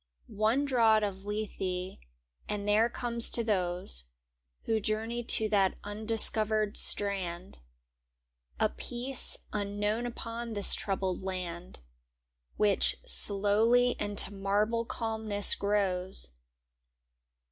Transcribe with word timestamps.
One 0.29 0.65
draught 0.65 1.03
of 1.03 1.25
Lethe 1.25 1.99
and 2.49 2.67
there 2.67 2.89
comes 2.89 3.29
to 3.29 3.43
those 3.43 4.05
Who 4.63 4.79
journey 4.79 5.23
to 5.25 5.47
that 5.49 5.77
undiscovered 5.83 6.75
strand, 6.75 7.59
A 8.59 8.67
peace 8.69 9.37
unknown 9.53 10.07
upon 10.07 10.53
this 10.53 10.73
troubled 10.73 11.21
land. 11.21 11.81
Which 12.57 12.95
slowly 13.05 13.95
into 13.99 14.33
marble 14.33 14.85
calmness 14.85 15.53
grows. 15.53 16.31